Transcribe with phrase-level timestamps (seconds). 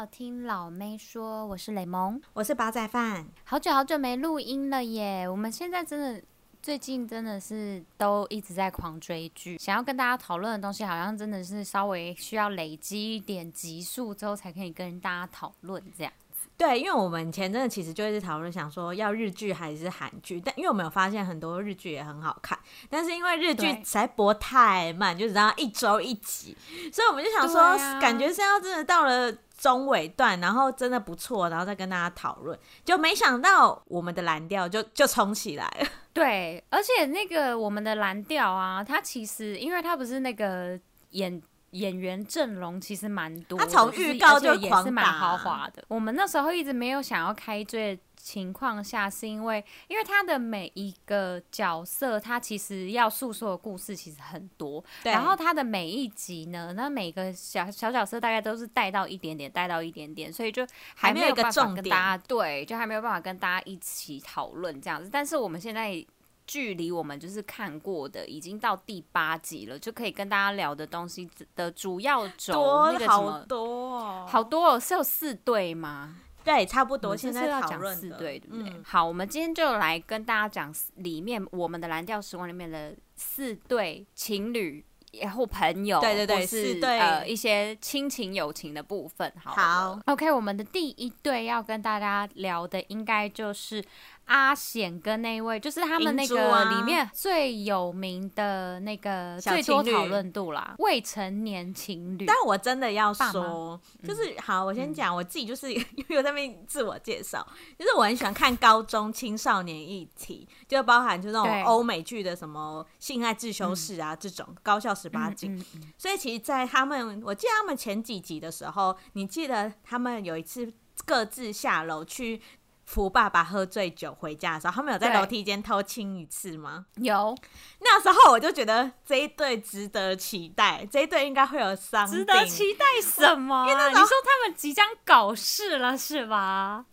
[0.00, 5.28] 到听老妹说，我是雷蒙，我是煲仔饭，好久好久没录音了耶！
[5.28, 6.22] 我们现在真的
[6.62, 16.10] 最近真的是都一直在狂追剧，想要跟大家讨论的东西，好像真的是稍微需要累积一点集数之后，才可以跟大家讨论这样。
[16.56, 26.56] 对，因为我们前阵子其实就一直讨论，想说要日剧还是韩剧，但因为我们有发现很多日剧也很好看，但是因为日剧实在播太慢，就只要一周一集，
[26.90, 35.86] 所以我们就想说，啊、感觉是要真的到了中尾段，然后真的不错，然后再跟大家讨论，就没想到我们的蓝调就就冲起来了。
[36.14, 40.78] 对，而且那个我们的蓝调啊，它其实因为它不是那个
[41.10, 41.40] 演。
[41.72, 45.80] 演员阵容其实蛮多的，他从预告就也是蛮豪华的。
[45.86, 54.84] 我们那时候一直没有想要开追的情况下，是因为因为他的每一个角色，他其实要诉说的故事其实很多。
[55.02, 55.12] 对。
[55.12, 65.08] 然后他的每一集呢，那每个小小角色大概都是带到一点点，带到一点点，所以就还没有办法跟大家对，就还没有办法跟大家一起讨论这样子。
[65.12, 66.06] 但是我们现在。
[66.46, 76.16] 距离我们就是看过的，已经到第八集了，就可以跟大家聊的东西的主要轴，多那个好多哦，好多哦，是有四对吗？
[76.44, 77.16] 对，差不多。
[77.16, 78.70] 现在要讲四对，对不对？
[78.70, 84.84] 嗯、好，我们今天就来跟大家讲里面我们的蓝调时光里面的四对情侣。
[85.14, 89.32] 然后朋友，对对对，是对呃一些亲情友情的部分。
[89.44, 93.84] 好，好，OK，我们的第一对要跟大家聊的，应该就是
[94.30, 102.26] 阿显跟那位，就是他们那个里面最有名的那个最多讨论度啦，未成年情侣。
[102.26, 107.44] 但我真的要说，就是好，我先讲我自己，就是 因为我在那边自我介绍，
[107.78, 114.94] 就是我很喜欢看高中青少年议题，就包含就那种欧美剧的什么性爱自修室啊这种高校。
[115.00, 115.56] 十八禁，
[115.96, 120.70] 所以其实，在他们，我记得他们前几集的时候，你记得他们有一次
[121.06, 122.42] 各自下楼去
[122.90, 126.86] 扶爸爸喝醉酒回家的时候，他们有在楼梯间偷亲一次吗？
[126.96, 127.32] 有，
[127.78, 132.04] 那时候我就觉得这一对值得期待，这一对应该会有伤。
[132.04, 133.64] 值得期待什么？
[133.70, 136.84] 因为你说他们即将搞事了，是吧？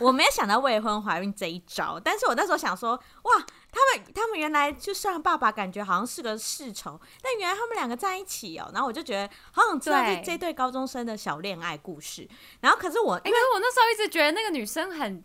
[0.00, 12.28] 我没有想到未婚怀孕这一招，但是我那时候想说，哇，他们他们原来就算爸爸感觉好像是个世仇，但原来他们两个在一起哦，然后我就觉得好想知道这这对高中生的小恋爱故事。
[12.60, 15.22] 然后可是我，因为我那时候一直觉得那个女生很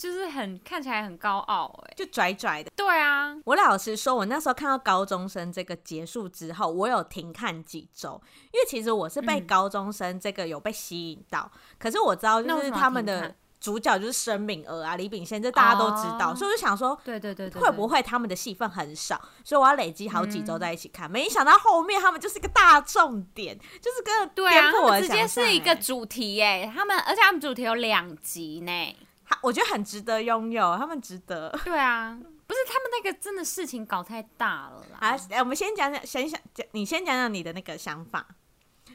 [0.00, 2.70] 就是很看起来很高傲，哎，就拽拽的。
[2.74, 8.18] 对啊，我老实说，我那时候看到高中生这个结束之后，我有停看几周，
[8.50, 13.36] 因为其实我是被高中生这个有被吸引到，嗯、可是我知道就是他们的。
[13.60, 19.20] 主角就是申敏儿啊，李秉宪，这大家都知道，哦、所以我就想说，对对对，会不会他们的戏份很少？
[19.44, 21.06] 所以我要累积好几周在一起看。
[21.06, 26.72] 嗯、没想到后面他们就是一个大重点，就是跟对啊，他们直接是一个主题耶。
[26.74, 28.96] 他们而且他们主题有两集呢，
[29.42, 31.50] 我觉得很值得拥有，他们值得。
[31.64, 34.98] 对啊，不是他们那个真的事情搞太大了啦。
[35.00, 38.26] 啊，我们先讲讲，先想讲，你先讲讲你的那个想法。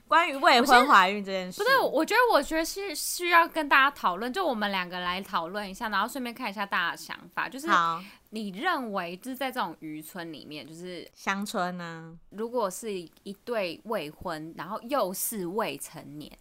[0.07, 7.49] 关于未婚怀孕这件事，不是，我觉得，我觉得是需要跟大家讨论，就我们两个来讨论一下，然后顺便看一下大家的想法。
[7.49, 7.67] 就是，
[8.29, 16.31] 你认为就是在这种渔村里面，就是乡村呢，如果是一对未婚，然后又是未成年，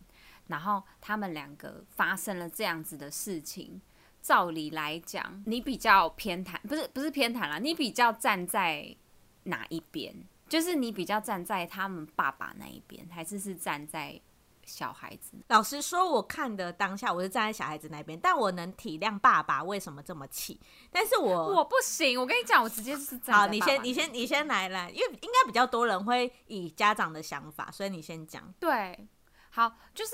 [0.47, 3.81] 然后他们两个发生了这样子的事情，
[4.23, 8.97] 照理来讲，你比较偏袒，不是不是偏袒啦，你比较站在
[9.45, 10.15] 哪一边？
[10.49, 14.21] 就是你比较站在他们爸爸那一边，还是是站在
[14.65, 15.33] 小孩子？
[15.49, 20.61] 老实说，我看的当下我是站在小孩子那边，但我能体谅爸爸为什么这么气。
[20.93, 23.19] 但是我我不行，我跟你讲，我直接是。
[23.27, 28.53] 好，你先你先你先来来，因为应该比较多人会以家长的想法，所以你先讲。
[28.61, 29.09] 对，
[29.55, 30.13] 好，就是。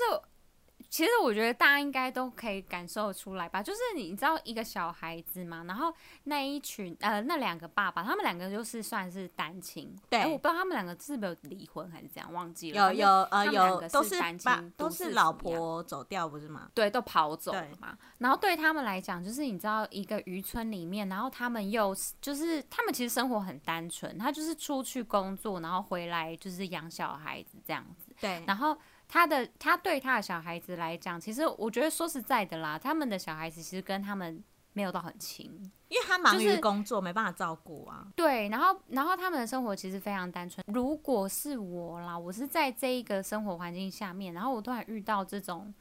[0.89, 5.93] 其实我觉得大家应该都可以感受出来吧，就是你知道一个小孩子嘛，然后
[6.23, 12.93] 那一群呃那两个爸爸，他们两个就是算是单亲，对，我不知道他们两个是不是有离婚还是怎样，忘记了。
[12.93, 16.69] 有有呃有都是单亲，都是老婆走掉不是吗？
[16.73, 17.97] 对，都跑走了嘛。
[18.17, 28.13] 然后对他们来讲，就是你知道一个渔村里面，然后他们又就是他们其实生活很单纯，他就是出去工作，然后回来就是养小孩子这样子。
[28.19, 28.77] 对，然后。
[29.11, 34.41] 他的他对他的小孩子来讲，其实我觉得说实在的啦，他们的小孩子其实跟他们
[34.71, 35.51] 没有到很亲，
[35.89, 38.07] 因为他忙于工作，没办法照顾啊。
[38.15, 40.65] 对，然后然后他们的生活其实非常单纯。
[40.67, 45.73] 如果是我啦，我是在这一个生活环境下面，然后我突然遇到这种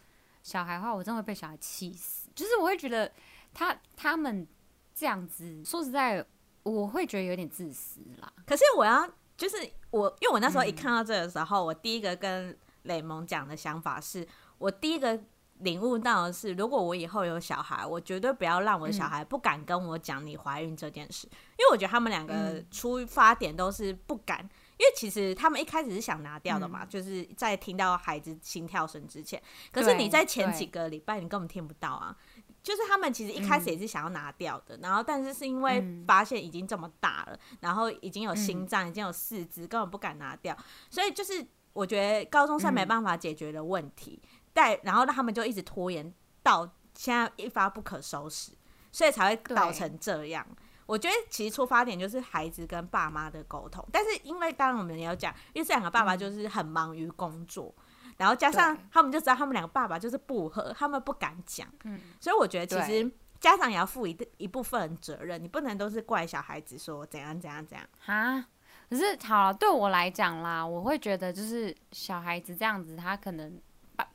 [0.42, 2.28] 小孩的话，我真的会被小孩气死。
[2.34, 3.08] 就是我会觉得
[3.54, 4.44] 他他们
[4.92, 6.26] 这样子，说实在，
[6.64, 8.32] 我会觉得有点自私啦。
[8.44, 9.56] 可是我要就是
[9.92, 14.26] 我，因为我那时候一看到这个时候，嗯、我第一个跟雷蒙讲的想法是，
[14.58, 15.20] 我第一个
[15.58, 32.16] 领悟到的是，如果我以后有小孩，我绝对不要让我的小孩不敢跟我讲你怀孕这件事，嗯、因为我觉得他们两个出发点都是不敢，嗯、因为其实他们一开始是想拿掉的嘛，嗯、就是在听到孩子心跳声之前，可是你在前几个礼拜你根本听不到啊。
[32.62, 40.54] 就是他们其实一开始也是想要拿掉的，嗯、然后但是是因为发现已经这么大了，嗯、然后已经有心脏，已经有四肢，根本不敢拿掉，
[40.90, 41.42] 所以就是
[41.72, 44.20] 我觉得高中生没办法解决的问题，
[44.52, 46.12] 但、嗯、然后让他们就一直拖延
[46.42, 48.52] 到现在一发不可收拾，
[48.90, 50.46] 所以才会搞成这样。
[50.86, 57.74] 我觉得其实出发点就是孩子跟爸妈的沟通，但是因为当然我们也有讲，因为这两个爸爸就是很忙于工作。
[57.78, 57.84] 嗯
[58.20, 67.86] 然后加上他们就知道他们两个爸爸就是不和，他们不敢讲，嗯，所以我觉得其实家长也要负一一部分责任，你不能都是怪小孩子说怎样怎样怎样。
[67.98, 68.44] 哈，
[68.90, 73.58] 可是好，对我来讲啦，我会觉得就是小孩子这样子，他可能。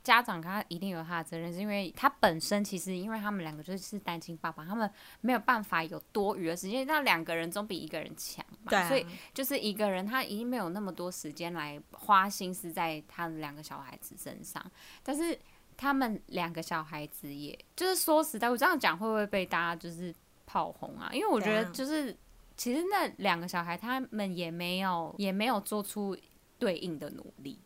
[0.02, 4.90] 家长他一定有他的责任，是因为他本身其实，因为他们两个就是单亲爸爸，他们
[5.20, 8.70] 没有办法有多余的时间，那两个人总比一个人强嘛。
[8.70, 8.88] 对啊。
[8.88, 14.60] 所以就是一个人他已经没有那么多时间来花心思在他们两个小孩子身上。
[15.04, 15.38] 但是
[15.76, 20.12] 他们两个小孩子也，也就是说实在，我这样讲会不会被大家就是
[20.46, 21.10] 炮轰啊？
[21.12, 22.12] 因为我觉得就是
[22.56, 26.16] 其实那两个小孩他们也没有也没有做出
[26.58, 27.60] 对应的努力。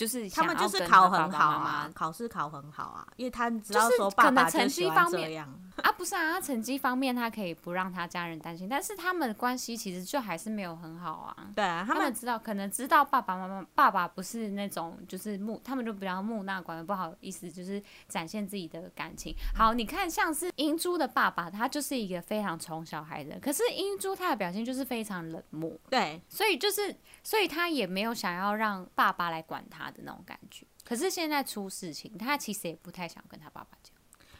[0.00, 5.46] 就是他们就是考很好啊，考试考很好啊，因为他知道说爸爸成绩方面
[5.82, 11.36] 啊，不是啊，他成绩方面他可以不让他家人担心，但是他们的关系其实就还是没有很好啊。
[11.54, 19.34] 对啊，他们，他们知道可能知道爸爸妈妈爸爸不是那种就是木，他们就比较木讷，管的不好意思，就是展现自己的感情。
[19.54, 29.80] 好，你看像是英珠的爸爸，他就是一个非常宠小孩的，可是英珠他的表现就是非常冷漠，对，所以就是所以他也没有想要让爸爸来管他。
[29.90, 33.92] 的那种感觉，可是现在出事情，他其实也不太想跟他爸爸讲。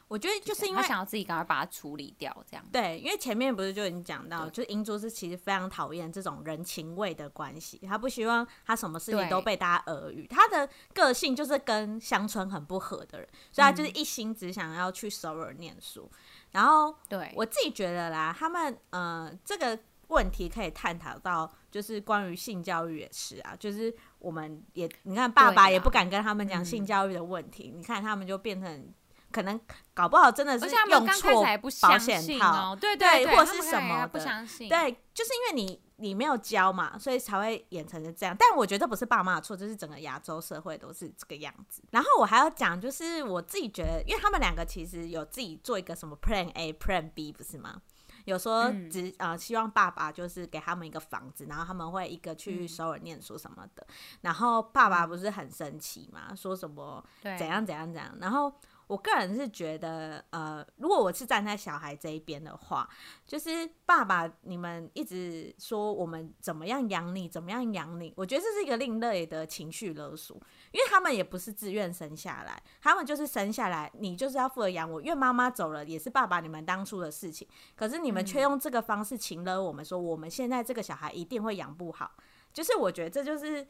[0.06, 2.64] 我觉得就是因为他想要自己赶快把它处理掉，这样。
[2.70, 10.26] 对，因为前面不是就已经讲到，就是英珠是其实非常讨厌这种人情味的关系，他不希望他什么事情都被大家耳语。
[10.28, 16.10] 他的个性就是跟乡村很不合的人，所以他就是一心只想要去首尔念书。
[16.12, 16.18] 嗯、
[16.52, 19.78] 然后，对我自己觉得啦，他们呃这个。
[20.10, 28.92] 问题可以探讨到，就是关于性教育也是啊，就是我们也你看，爸爸也不敢跟他们讲性教育的问题，啊嗯、你看他们就变成
[29.32, 29.58] 可能
[29.94, 31.44] 搞不好真的是用错
[31.80, 38.34] 保险套，对对对，或是什么的，不相信，对，就是因为你你没有教嘛，所以才会演成这样。
[38.36, 41.82] 但我觉得不是爸妈的错，就是整个亚洲社会都是这个样子。
[41.90, 47.82] 然后我还要讲，就是我自己觉得，因为他们两个其实有自己做一个什么 Plan A、Plan B，不是吗？
[48.30, 53.84] 有说只、嗯、呃希望爸爸就是给他们一个房子，然后他们会一个去首尔念书什么的。
[53.88, 58.14] 嗯、然后爸爸不是很生气嘛，说什么怎样怎样怎样。
[58.20, 58.52] 然后
[58.90, 62.88] 我个人是觉得，呃，如果我是站在小孩这一边的话，
[63.24, 70.36] 就是爸爸你们一直说我们怎么样养你，怎么样养你，我觉得这是一个另类的情绪勒索。
[70.72, 75.00] 因为他们也不是自愿生下来，他们就是生下来，你就是要负责养我。
[75.00, 77.46] 因为妈妈走了，也是爸爸你们当初的事情。
[77.76, 82.10] 可是你们却用这个方式情勒我们，说我们现在这个小孩一定会养不好。
[82.52, 83.64] 就是我觉得这就是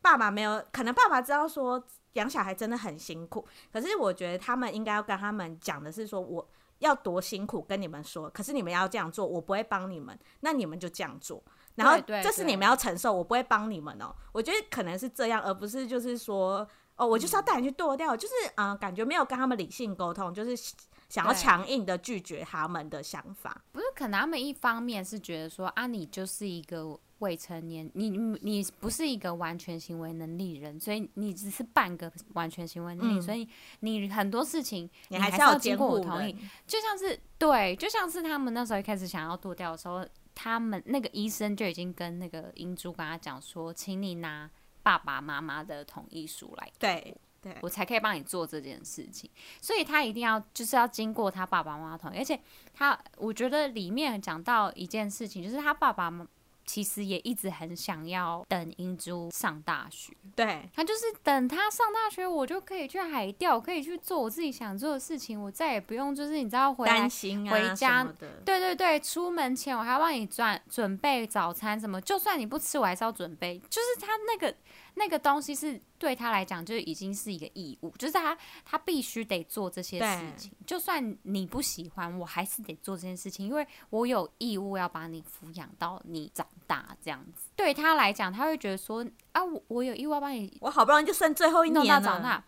[0.00, 1.82] 爸爸没有，可能爸爸知道说
[2.14, 3.46] 养小孩真的很辛苦。
[3.72, 11.42] 可是我觉得他们应该要跟他们讲的是说，我要多辛苦跟你们说，可是你们要这样做，我不会帮你们，那你们就这样做。
[11.74, 14.12] 然后这是你们要承受，我不会帮你们哦。
[14.32, 20.74] 我觉得可能是这样，而不是就是说，哦，我就是要带你去剁掉，就是啊、呃，感觉没有跟他们理性沟通，就是
[21.08, 23.62] 想要强硬的拒绝他们的想法。
[23.72, 33.48] 不是，可能他们一方面是觉得说啊，你就是一个未成年，你你不是一个完全行为能力人，所以你只是半个完全行为能力，嗯、所以
[33.80, 36.36] 你很多事情你还是要经过我同意。
[36.66, 40.06] 就像是对，就像是他们那时候一开始想要剁掉的时候。
[40.40, 44.48] 他们那个医生就已经跟那个英珠跟他讲说，请你拿
[44.84, 47.12] 爸爸妈妈的同意书来，对，
[47.52, 49.30] 对我才可以帮你做这件事情。
[49.60, 52.38] 所以他一定要就是要经过他爸爸妈妈同意，而且
[52.74, 56.26] 他我觉得里面讲到一件事情，就是他爸爸妈。
[56.68, 67.08] 其实也一直很想要等英珠上大学，对，他就是等他上大学，我就可以去海钓，可以去做我自己想做的事情，我再也不用就是你知道回来
[67.50, 68.06] 回家，
[68.44, 74.54] 对对对，出门前我还要帮你转准备早餐什么，就算你不吃，我还是要准备，就是他那个。
[74.98, 87.48] 那个东西是对他来讲就已经是一个义务，就是他他必须得做这些事情，就算你不喜欢，我还是得做这件事情，因为我有义务要把你抚养到你长大这样子。
[87.56, 92.44] 对他来讲，他会觉得说啊，我我有义务要帮你，我好不容易就剩最后一年了，长大。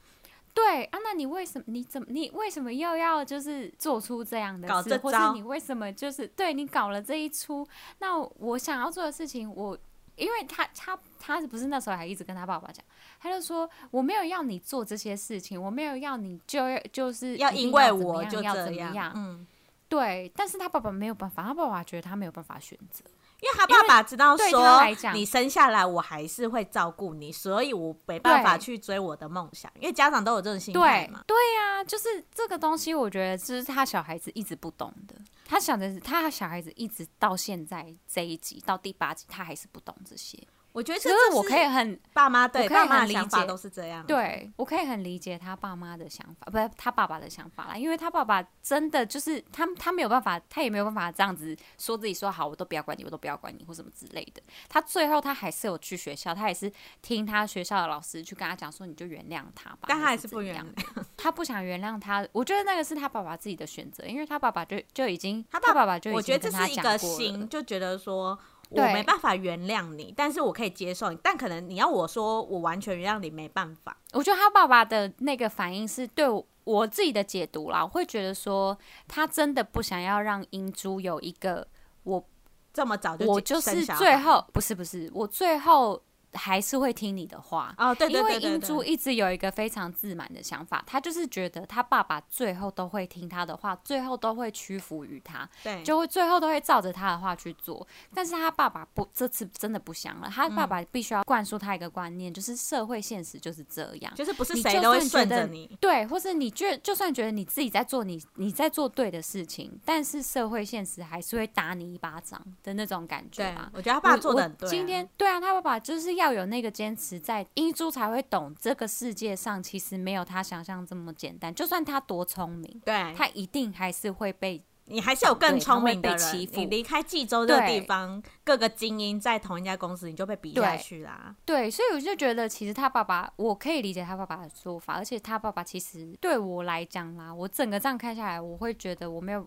[0.52, 1.64] 对啊，那你为什么？
[1.68, 2.08] 你怎么？
[2.10, 4.96] 你为什么又要就是做出这样的事？
[4.98, 7.64] 或是你为什么就是对你搞了这一出？
[8.00, 9.78] 那我想要做的事情，我
[10.20, 12.84] 因为他他他不是那时候还一直跟他爸爸讲，
[13.18, 16.60] 他就说我没有要你做这些事情，我没有要你就
[16.92, 19.12] 就是要因为我就要怎么样？
[19.16, 19.46] 嗯，
[19.88, 20.30] 对。
[20.36, 23.04] 但是他爸爸没有办法，他爸爸觉得他没有办法选择。
[23.42, 24.80] 因为他爸爸知道说，
[25.12, 29.70] 你生下来我还是会照顾你，所以我没办法去追我的梦想。
[29.80, 31.24] 因为家长都有这种心态嘛。
[31.26, 35.14] 对呀，就是这个东西，我觉得就是他小孩子一直不懂的。
[35.46, 40.38] 他想的是，他小孩子一直到现在这一集到第八集，他还是不懂这些。
[40.72, 54.40] 我觉得这是我可以很爸妈对爸妈的想法都是这样，对我可以很理解他爸妈的想法，不是他爸爸的想法啦，因为他爸爸真的就是他他没有办法，他也没有办法这样子说自己说好，我都不要管你，我都不要管你或什么之类的。
[54.68, 56.72] 他最后他还是有去学校，他也是
[57.02, 59.88] 听他学校的老师去跟他讲说，你就原谅他吧。
[59.88, 62.24] 但他还是不原谅，他不想原谅他。
[62.30, 68.38] 我觉得那个是他爸爸自己的选择，因为他爸爸就就已经他爸爸就已经跟他讲过了，我觉得这是一个心，就觉得说。
[68.70, 71.18] 我没办法原谅你，但是我可以接受你。
[71.22, 73.96] 但可能你要我说我完全原谅你，没办法。
[74.12, 81.66] 我觉得他爸爸的那个反应是对我，我自己的解读啦，我会觉得说他真的不想要让英珠有一个
[82.04, 82.24] 我
[82.72, 86.02] 这么早就我就是最后不是不是我最后。
[86.32, 97.86] 还是会听你的话哦，对对对，对，因为英珠一直有一个非常自满的想法，他就是觉得他爸爸最后都会听他的话，最后都会屈服于他，对，就会最后都会照着他的话去做。
[98.14, 100.30] 但是他爸爸不，这次真的不想了。
[100.32, 113.70] 他爸爸必须要灌输他一个观念，就是社会现实就是这样，就是不是谁都会顺着你，对，或是你觉就算觉得你自己在做你你在做对的事情，但是社会现实还是会打你一巴掌的那种感觉吧。
[113.74, 114.70] 我觉得他爸做的很对啊。
[114.70, 117.10] 今天对啊，他爸爸就是要有那个坚持。
[117.10, 121.52] 实在英珠才会懂，这个世界上其实没有他想象这么简单。
[121.52, 126.48] 就算他多聪明，对，他一定还是会被你还是有更聪明的人欺。
[126.52, 131.34] 你离开济州这个地方，各个精英在同一家公司，你就被比下去啦。
[131.44, 139.44] 对，所以我就觉得，其实他爸爸，我可以理解他爸爸的说法，而且他爸爸其实对我来讲啦，我整个这样看下来，我会觉得我没有，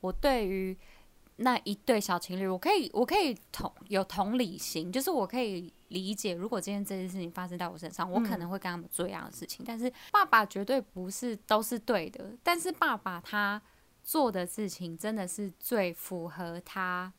[0.00, 0.78] 我对于。
[1.42, 9.64] 那一对小情侣，我可以，我可以同有同理心，就是我可以理解，如果今天这件事情发生在我身上，我可能会跟他们做一样的事情。
[9.64, 13.60] 嗯、但是爸爸绝对不是都是对的，但是爸爸他
[14.02, 17.12] 做的事情真的是最符合他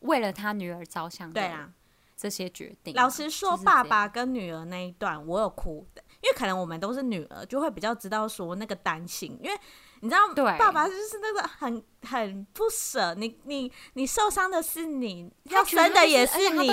[0.00, 1.40] 为了他女儿着想的。
[1.40, 1.72] 对啊，
[2.16, 2.94] 这些决定。
[2.94, 9.56] 老实说，爸爸跟女儿那一段，我有哭的，因为可能我们都是女儿，就会比较知道说那个担心，因为。
[10.00, 16.66] 你知道，对，爸爸就是那个很很不舍，你你你受伤的是你，要生的也是你，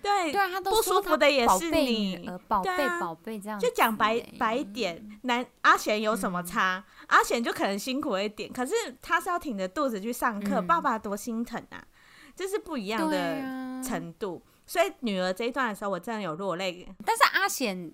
[0.00, 6.84] 对，对啊，他都不舒服的也是你，宝贝宝贝这样，就讲白白一点，男阿贤有什么差？
[7.08, 11.84] 阿贤就可能辛苦一点，可是他是要挺着肚子去上课，爸爸多心疼啊，
[12.36, 14.42] 这是不一样的程度。
[14.64, 17.92] 所以女儿这一段的时候，我真的有落泪，但是阿贤。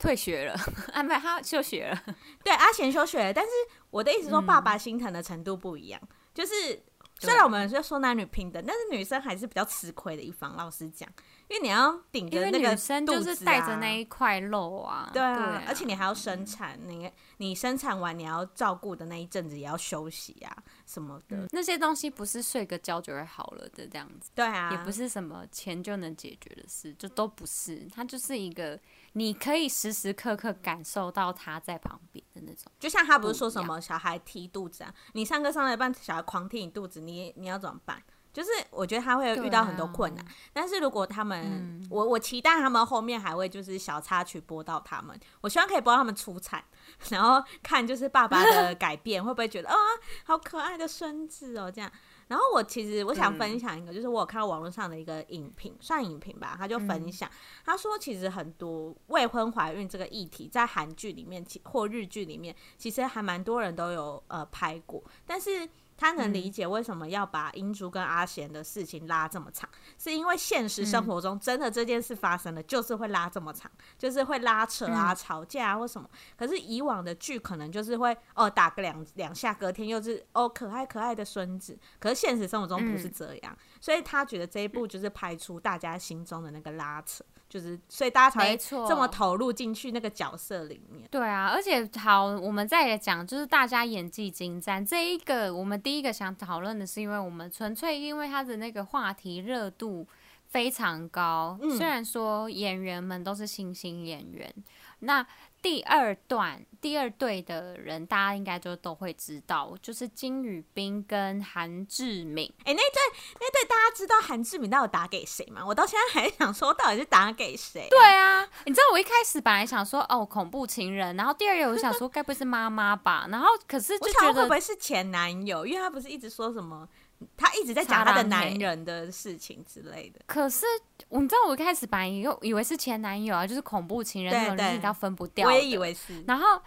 [0.00, 0.58] 退学了，
[0.92, 2.02] 安排，他休学了。
[2.42, 3.50] 对，阿贤休学了，但是
[3.90, 6.82] 我的意思说，爸爸心疼的程度不一样，嗯、就是。
[7.22, 10.56] 虽然我们是说男女平等，但是女生还是比较吃亏的一方。
[10.56, 11.06] 老实讲，
[11.48, 21.46] 因为你要顶着那个肚子啊，女生就是带着那一块肉啊，对啊，而且你还要生产，你你生产完你要照顾的那一阵子也要休息啊什么的。
[21.50, 27.86] 那些东西不是睡个觉就会好了的这样子，对啊，也不是什么钱就能解决的事，就都不是。
[27.94, 28.80] 它就是一个
[29.12, 32.72] 你可以时时刻刻感受到他在旁边的那种。
[32.78, 37.10] 就像他不是说什么小孩踢肚子啊，你上课上到一半，小孩狂踢你肚子，你。
[37.10, 38.00] 你你要怎么办？
[38.32, 46.62] 就是我觉得他会遇到很多困难，啊、但是如果他们，嗯、我我期待他们后面还会就是小插曲播到他们，我希望可以播到他们出产，
[47.10, 49.78] 然后看就是爸爸的改变会不会觉得啊、哦、
[50.24, 51.90] 好可爱的孙子哦这样。
[52.30, 57.28] 然后我其实我想分享一个，就是我有看到网络上的一个影评，算影评吧，他就分享，
[57.64, 65.68] 他说其实很多未婚怀孕这个议题在韩剧里面或日剧里面，其实还蛮多人都有呃拍过，但是。
[66.00, 76.08] 他能理解为什么要把英珠跟阿贤的事情拉这么长，是因为现实生活中真的这件事发生了，就是会拉这么长，就是会拉扯啊、吵架啊或什么。
[76.38, 81.78] 可是以往的剧可能就是会哦打个两两下，隔天又是哦可爱可爱的孙子。
[81.98, 87.22] 可是现实生活中不是这样，所以他觉得这一部就是拍出大家心中的那个拉扯。
[87.50, 91.04] 就是，所以大家才这么投入进去那个角色里面。
[91.10, 94.86] 对啊，而且好，我们再也讲，就是大家演技精湛。
[94.86, 100.06] 这一个，我们第一个想讨论的是，因为我们纯粹因为他的那个话题热度
[100.46, 101.58] 非常高。
[101.60, 104.54] 嗯、虽然说演员们都是新兴演员，
[105.00, 105.26] 那
[105.62, 112.50] 第二段第二对的人，大家应该就都会知道，就是金宇彬跟韩志敏。
[112.60, 115.62] 哎、欸，那对那对大家知道韩志敏到底打给谁吗？
[115.66, 117.90] 我到现在还想说，到底是打给谁、啊？
[117.90, 123.26] 对啊，你知道我一开始本来想说哦，恐怖情人，然后第二个我想说该不会是妈妈吧？
[123.30, 125.66] 然后可是就觉得会不会是前男友？
[125.66, 126.88] 因为他不是一直说什么，
[127.36, 130.20] 他一直在讲他的男人的事情之类的。
[130.26, 130.64] 可是。
[131.12, 135.44] 你知道我一开始本来以以为是前男友啊，就是恐怖情人那种，就是比较分不掉。
[135.48, 136.22] 我也以为是。
[136.22, 136.62] 然后，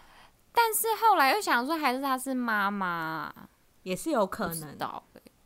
[0.51, 3.33] 但是后来又想说，还是他是妈妈，
[3.83, 5.03] 也是有可能的。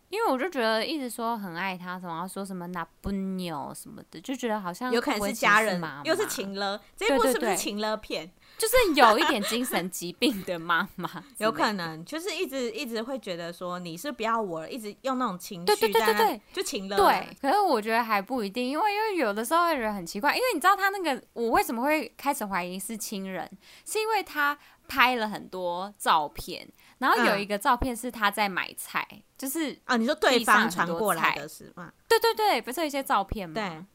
[0.10, 8.32] 因为我就觉得一直说很爱他，什么说什么那不牛什么的，就觉得好像有可能是家人嘛，又是情了，这一部是不是情了片？
[8.58, 16.98] 就是有一点精神疾病的妈妈，有可能就是一直一直会觉得说你是不要我了，一直用那种情绪，对对对对对，就情了。
[16.98, 23.48] 对，可是我觉得还不一定，因为因为有的时候会觉得很奇怪，因为你知道他那个我为什么会开始怀疑是亲人，
[23.86, 26.68] 是因为他拍了很多照片。
[27.00, 31.92] 然后有一个照片是他在买菜，嗯、就是啊，你说对方传过来的是吗？
[32.08, 33.54] 对对对，不是有一些照片吗？
[33.54, 33.86] 对，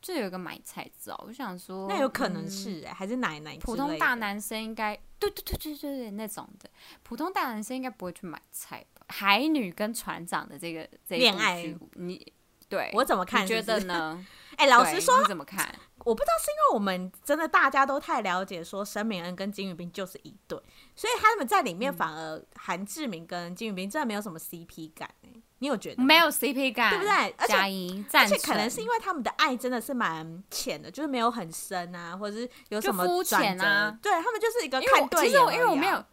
[0.00, 1.18] 就有一个买菜照。
[1.26, 3.56] 我想说，那有可能是、欸嗯、还是奶奶？
[3.58, 6.68] 普通大男生应该对对对对对对那种的，
[7.02, 9.06] 普通大男生应该不会去买菜吧？
[9.08, 12.32] 海女跟船长的这个恋爱，你
[12.72, 13.60] 对我怎么看是是？
[13.60, 14.26] 你觉得呢？
[14.56, 15.66] 哎、欸，老实说，你怎么看？
[15.98, 20.58] 我不知道是因为我们真的大家都太了解，说申敏恩跟金宇彬就是一对，
[20.96, 27.34] 所以他们在里面反而韩志明跟金宇彬真的没有什么 CP 感、欸、你有觉得没有 CP 感，对不对？
[27.38, 33.96] 而且，而且可能是因为他们的爱真的是蛮浅的，就是没有很深啊，或者是有什么肤浅啊？
[34.02, 35.30] 对他们就是一个看对眼。
[35.30, 36.04] 其实我因为我没有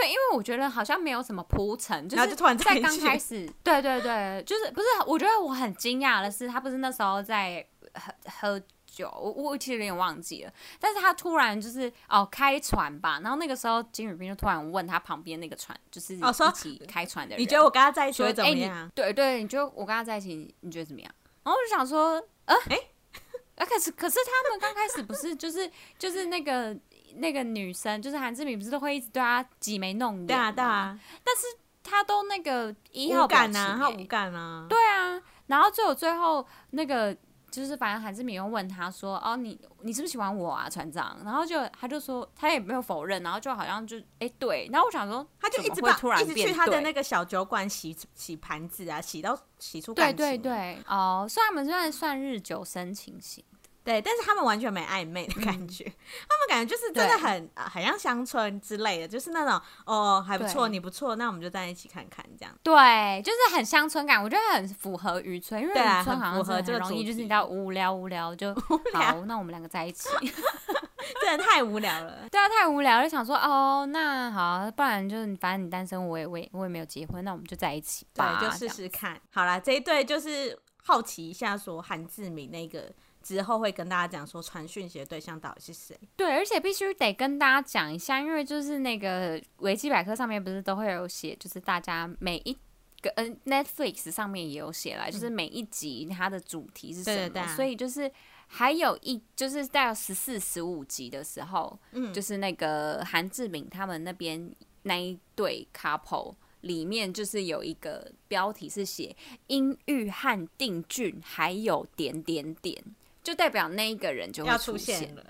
[0.00, 4.86] 对，因为我觉得好像没有什么铺陈，就是在刚开始， 对对对，就是不是？
[5.06, 9.08] 我觉得我很惊讶的是，他不是那时候在喝喝酒。
[9.20, 18.86] 我我其实有点忘记了，但是他突然就是哦开船吧，然后那个时候金宇彬就突然问他旁边那个船，就是一起开船的人，你觉得我跟他在一起会怎么样？
[18.86, 21.10] 欸、对对，你觉得我跟他在一起，你觉得怎么样？
[21.44, 22.90] 然后我就想说，呃，哎、欸，
[23.56, 26.76] 啊，可是可是他们刚开始不是就是就是那个
[27.16, 31.42] 那个女生，就是韩志敏不是都会一直对他挤眉弄眼，对啊对啊，但是
[31.82, 37.16] 他都那个一号感啊，他无感啊，对啊，然后最后最后那个。
[37.50, 50.16] 就是反正韩志敏又问他说：“哦，你你是不是喜欢我啊，船长？”然后就他就说他也没有否认，然后就好像就哎、欸、对，然后我想说他就一直会突然一直去他的那个小酒馆洗洗盘子啊，洗到洗出感情。
[50.18, 53.42] 对对对，哦，虽然我们算算日久生情型。
[53.88, 55.96] 对，但是他们完全没暧昧的感觉，嗯、
[56.28, 62.54] 他们感觉就是真的很很像乡村之类的，就是那种哦还不错，你不错，那我们就在一起看看这样。
[62.62, 70.10] 对，就是很乡村感，我觉得很符合渔村，因为渔村好像是很容易就是你知道无聊无聊就 无聊好，那我们两个在一起，
[71.22, 72.28] 真的太无聊了。
[72.30, 79.18] 对啊，太无聊了，就想说哦，那好，不然就是反正你单身，我也我也我也没有结婚，那我们就在一起吧，对，就试试看。
[79.32, 82.92] 好啦，这一对就是好奇一下，说韩志明那个。
[83.28, 85.94] 之后会跟大家讲说传讯息的对象到底是谁？
[86.16, 92.56] 对，而且必须得跟大家讲一下，因为就是那个维基百科上面不是都会有写，就是大家每一
[93.02, 98.10] 个嗯、呃、Netflix 上面也有写来，就是每一集它的主题是什么，对对对啊、所以就是
[98.46, 104.50] 还有一就是到十四十五集的时候，嗯，就是那个韩志敏他们那边
[104.84, 109.14] 那一对 couple 里面就是有一个标题是写
[109.48, 112.82] 英玉和定俊还有点点点。
[113.28, 115.22] 就代表那一个人就会出现，了，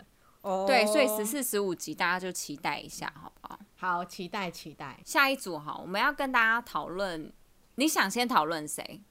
[0.42, 3.58] 哦，对，所以十四、十五集大家就期待一下，好不好？
[3.74, 5.00] 好，期待期待。
[5.04, 7.32] 下一组哈，我们要跟大家讨论，
[7.74, 9.02] 你想先讨论谁？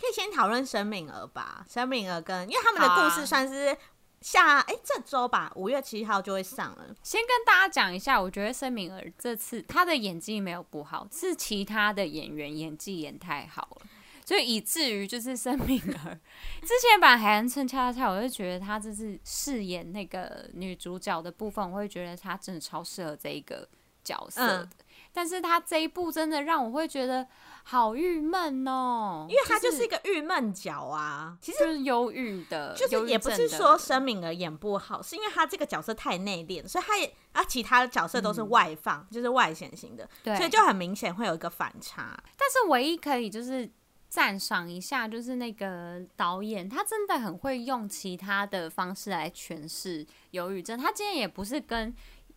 [0.00, 1.66] 可以先讨论申敏儿吧。
[1.68, 3.76] 申敏儿跟，因为他们的故事算是
[4.22, 6.96] 下，哎、啊欸，这周吧，五月七号就会上了。
[7.02, 13.86] 先跟大家讲一下，我觉得申敏儿这次她的演技没有不好，是其他的演员演技演太好了。
[14.30, 16.20] 所以以至于就是申敏儿
[16.62, 23.68] 之前把海岸村恰恰恰，我就觉得她就是饰演那个女主角的部分，我会觉得她真的超适合这一个
[24.04, 24.62] 角色的。
[24.62, 24.70] 嗯、
[25.12, 27.26] 但是她这一部真的让我会觉得
[27.64, 31.36] 好郁闷哦，因为她就是一个郁闷角啊。
[31.40, 42.16] 其实就是忧郁的，就是也不是说申敏儿演不好，是因为她这个角色太内敛，所以她也啊其他的角色都是外放，嗯、就是外显型的，对，所以就很明显会有一个反差。
[42.38, 43.68] 但是唯一可以就是。
[44.10, 50.76] 赞赏一下，就是那个导演，他真的很会用其他的方式来诠释忧郁症。
[50.76, 51.94] 他今天也不是跟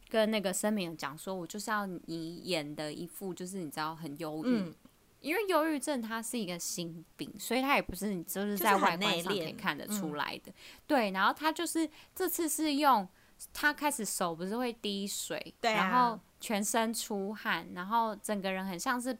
[0.07, 4.75] 跟那个声明讲说，我就是要你演的一副就是你知道很忧郁，嗯、
[5.19, 10.51] 因为忧郁症它是一个心病，所以他也不是你就是在外观上可以看得出来的。
[10.51, 10.53] 嗯、
[10.85, 13.07] 对，然后他就是这次是用
[13.51, 19.17] 他开始手不是会滴水，对啊，然后全身出汗，然后整个人很像是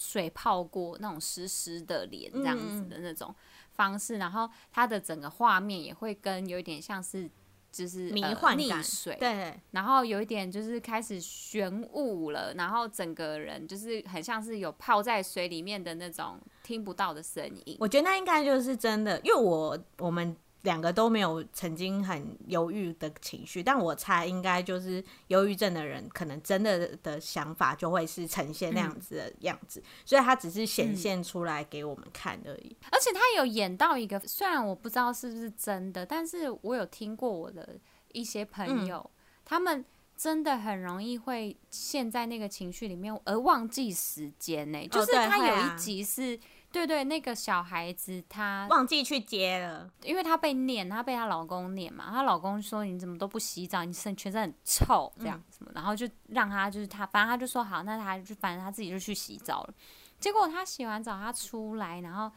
[0.00, 3.32] 水泡过那种湿湿的脸这样子的那种
[3.70, 7.30] 方式，嗯、然后它的整个画面也会跟有一点像是。
[7.72, 17.76] 就是迷幻感、呃、溺水，对，然后有一点就是开始玄雾了，然后整个人就是很像是有泡在水里面的那种听不到的声音。
[17.78, 20.36] 我觉得那应该就是真的，因为我我们。
[20.62, 32.76] 两个都没有曾经很忧郁的情绪，但我猜应该就是忧郁症的人，可能真的的想法就会是呈现那样子的样子，嗯、所以他只是显现出来给我们看而已。
[32.90, 37.78] 而且他有演到一个，虽然我不知道是不是真的，但是我有听过我的
[38.12, 39.10] 一些朋友，嗯、
[39.46, 39.82] 他们
[40.14, 44.86] 真的很容易会陷在那个情绪里面而忘记时间呢、欸。
[44.88, 46.38] 就是他有一集是。
[46.72, 59.74] 对对，那个小孩子他忘记去接了，因为他被念，他被她老公念嘛，她老公说，你怎么都不洗澡，你身全身很臭这样什么，嗯、然后就让他就是他，反正他就说好，那他就反正他自己就去洗澡了。
[60.20, 62.30] 结果他洗完澡他出来，然后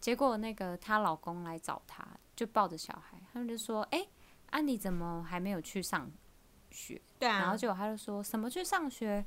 [0.00, 4.06] 结果那个她老公来找她，就抱着小孩，他们就说，哎，
[4.50, 6.10] 啊你怎么还没有去上
[6.70, 7.00] 学？
[7.18, 9.24] 对啊，然后结果他就说什么去上学？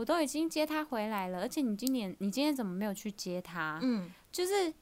[0.00, 3.78] 我都已经接他回来了，而且你今年你今天怎么没有去接他？
[3.82, 4.72] 嗯，就是，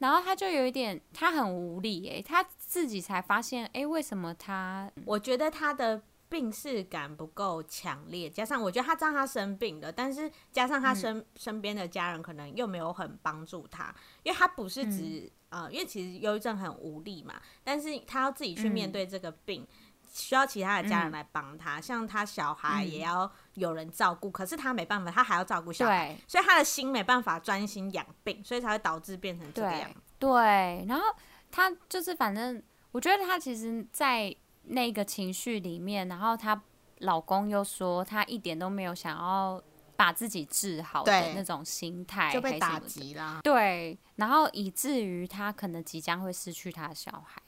[0.00, 4.92] 然后他就有一点，他很无力诶，他自己才发现哎，为什么他？
[5.06, 19.62] 我觉得他的病逝感不够强烈，加上我觉得他知道他生病了，但是加上他身、嗯、身边的家人可能又没有很帮助他，因为他不是只、嗯、呃，因为其实忧郁症很无力嘛，但是他要自己去面对这个病。
[19.62, 19.68] 嗯
[20.16, 30.00] 需要其他的家人来帮他，嗯、像他小孩也要有人照顾，嗯、可是他没办法，他还要照顾小孩，所以他的心没办法专心养病，所以才会导致变成这个样子。
[30.18, 31.02] 对，然后
[31.50, 36.60] 他就是反正，我觉得他其实，在那个情绪里面，然后她
[37.00, 39.62] 老公又说他一点都没有想要
[39.96, 43.40] 把自己治好的那种心态，就被打击啦。
[43.44, 47.42] 对，然后以至于他可能即将会失去他的小孩，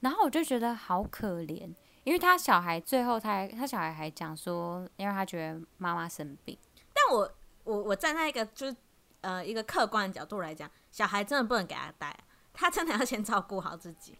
[0.00, 1.74] 然后我就觉得好可怜。
[2.04, 6.56] 因为他小孩最后他还，他他小孩还讲说，因为他觉得妈妈生病。
[6.92, 7.30] 但我
[7.64, 8.76] 我我站在一个就是
[9.22, 12.16] 呃一个客观的角度来讲，小孩真的不能给他带，
[12.52, 14.18] 他真的要先照顾好自己。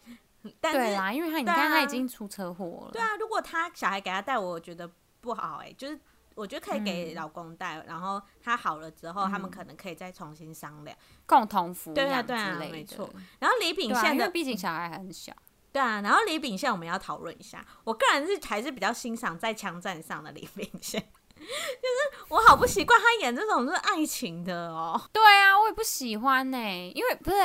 [0.60, 2.90] 但是对啦，因为他你看他已经出车祸了。
[2.90, 5.98] 对啊，如果他小孩给他带，我觉得不好哎、欸，就是
[6.34, 13.08] 我觉得可以给老公带，嗯、然后他好了之后，他们可能可以再重新商量，共同抚养对啊对啊，没错。
[13.38, 15.32] 然后李秉宪的，毕竟小孩还很小。
[15.74, 17.58] 对啊，然后李秉宪我们要讨论一下。
[17.82, 25.02] 我个人是还是比较欣赏在枪战上的李秉宪，就是我好不习惯他演这种是爱情的哦。
[25.12, 27.37] 对啊，我也不喜欢呢、欸，因为不是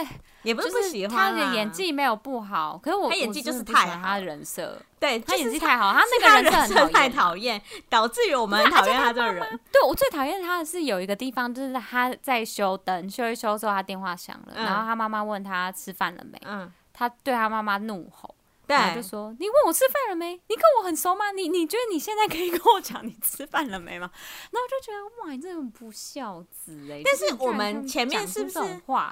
[0.44, 9.60] 也不是不喜欢他的演技没有不好，可是我他演技就是太好，他的人设对他演技太好，他那个人设太讨厌，导致于我们很讨厌他这个人。
[9.72, 16.40] 对，我最讨厌他的是有一个地方，就是他在修灯，修一修之后他电话响了，嗯、然后他妈妈问他吃饭了没？
[16.46, 16.72] 嗯。
[17.00, 18.36] 他对他妈妈怒吼，
[18.68, 20.34] 对，就说：“你问我吃饭了没？
[20.34, 21.32] 你跟我很熟吗？
[21.32, 24.12] 你你觉得你现在可以跟我讲你吃饭了没吗？”
[24.52, 27.02] 然后我就觉得哇，你这种不孝子哎！
[27.06, 28.60] 但是我们前面是不是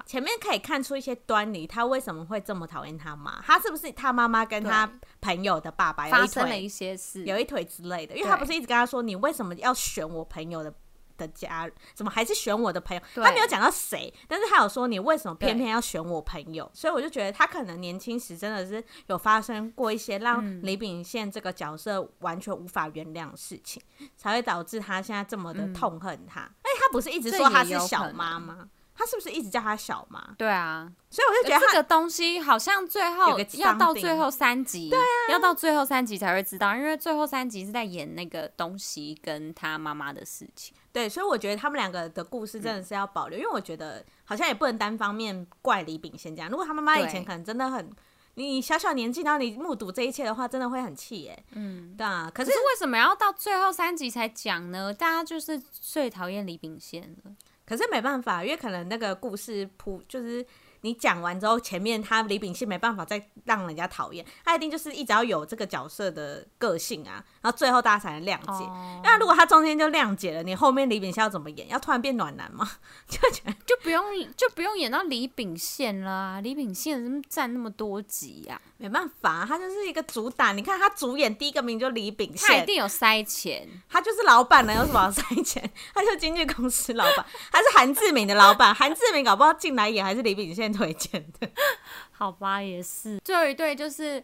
[0.05, 1.65] 前面可以看出一些端倪？
[1.65, 3.41] 他为什么会这么讨厌他妈？
[3.41, 8.17] 他是不是他妈妈跟他朋友的爸爸发生了一些事，有一腿之类的？
[8.17, 10.73] 因为他不是一直跟他说：“你为什么要选我朋友的？”
[11.17, 13.01] 的家人怎么还是选我的朋友？
[13.15, 16.69] 他没有讲到谁，但是他有说，你为什么偏偏要选我朋友？
[16.73, 26.41] 所以我就觉得他可能年轻时真的是有发生过一些让李秉宪这个角色完全无法原谅的事情，嗯、才会导致他现在这么的痛恨他。
[26.41, 28.69] 哎、嗯，他不是一直说他是小妈吗？
[28.97, 30.33] 他是不是一直叫他小妈？
[30.37, 40.75] 对啊，所以我就觉得这个东西好像最后要到最后三集，对啊，要到最后三集才会知道，因为最后三集是在演那个东西跟他妈妈的事情。
[40.91, 46.49] 对，所以我觉得他们两个的故事真的是要保留，嗯、因为我觉得好像也不能单方面怪李秉宪这样。
[46.49, 47.87] 如果他妈妈以前可能真的很，
[48.33, 51.43] 你小小年纪，然后你目睹这一切的话，真的会很气耶。
[51.51, 52.31] 嗯，对啊。
[52.33, 54.91] 可是，可是为什么要到最后三集才讲呢？
[54.91, 57.31] 大家就是最讨厌李秉宪了。
[57.67, 60.43] 可是没办法，因为可能那个故事铺就是
[60.87, 68.63] 你讲完之后，前面他李秉宪没办法再让人家讨厌，他一定就是一直要有这个角色的个性啊，然后最后大家才能谅解。
[68.63, 71.67] 哦、那如果他中间就谅解了，你后面李秉宪要怎么演？
[71.67, 72.69] 要突然变暖男吗？
[73.09, 74.01] 就觉得就不用
[74.37, 76.41] 就不用演到李秉宪了啊！
[76.41, 78.61] 李秉宪怎么占那么多集呀、啊？
[78.77, 80.53] 没办法，他就是一个主打。
[80.53, 83.67] 你看他主演第一个名就李秉宪，他一定有塞钱。
[83.89, 85.69] 他就是老板呢，有什么好塞钱？
[85.93, 88.73] 他就是经纪公司老板，他是韩志明的老板。
[88.73, 91.49] 韩志明搞不好进来演还是李秉宪推荐的。
[92.11, 93.19] 好吧，也是。
[93.23, 94.23] 最后一对就是。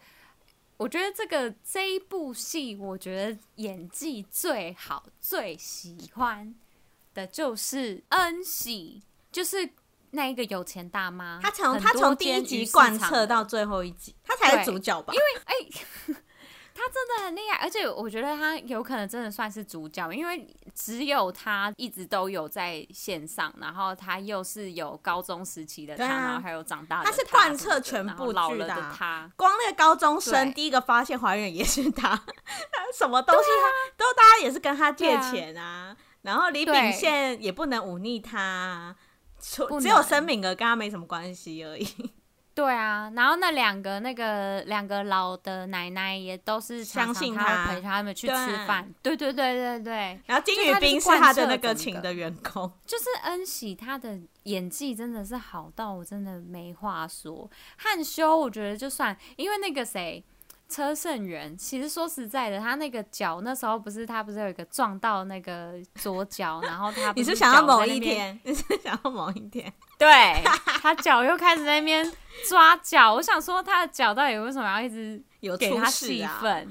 [0.76, 6.54] 我觉得这个这一部戏，我觉得演技最好、最喜欢
[7.14, 9.70] 的就是恩喜，就是
[10.10, 11.40] 那一个有钱大妈。
[11.42, 15.14] 她从她从第一集贯彻到最后一集，她才是主角吧？
[15.14, 15.54] 因为哎。
[16.08, 16.16] 欸
[16.76, 29.32] 他真的很厉害，而且我觉得他有可能真的算是主角，因为只有他一直都有在线上，然后他又是有高中时期的他，啊、然后还有长大的他，他是贯彻全部剧的，老了的他。
[29.36, 32.24] 光那个高中生第一个发现怀孕也是他，他
[32.98, 35.98] 什么东西他、啊、都大家也是跟他借钱啊，啊。
[36.24, 38.96] 然后李秉宪也不能忤逆他，
[39.40, 41.86] 只有申敏儿跟他没什么关系而已。
[42.56, 48.94] 对啊，然后那两个那个两个老的奶奶也都是常常相信他，陪他们去吃饭。
[49.02, 50.20] 对对对对对。
[50.28, 57.50] 然后金宇彬是他的那个请的员工，就是恩喜他的演技真的是好到我真的没话说。
[57.78, 60.24] 汉修我觉得就算，因为那个谁。
[60.74, 70.10] 车胜元，其实说实在的，他那个脚那时候不是他不是有一个撞到那个左脚， 然后他你是想要某一天，你是想要某一天， 对
[70.82, 72.12] 他脚又开始在那边
[72.50, 76.68] 抓脚，我想说他的脚到底为什么要一直有给他戏份？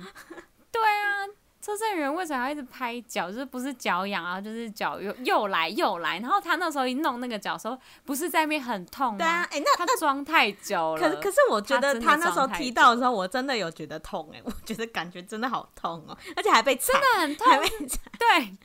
[0.73, 1.23] 对啊。
[1.63, 3.31] 车胜元为什么要一直拍脚？
[3.31, 6.19] 就是不是脚痒啊，就是脚又又来又来。
[6.19, 9.19] 然后他那时候一弄那个脚的时候，不是在那边很痛吗？
[9.19, 11.01] 对啊，哎、欸，那他装太久了。
[11.01, 17.47] 可是可是我觉得他那时候踢到的时候，我真的有觉得痛哎、欸， 我觉得感觉真的好痛哦，而且还被踩，真的很痛。
[18.19, 18.57] 对，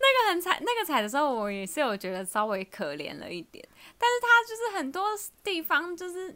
[0.00, 3.62] 那个很踩，那个踩的时候，我也是有觉得稍微可怜了一点。
[3.98, 5.08] 但是他就是很多
[5.44, 6.34] 地方就是。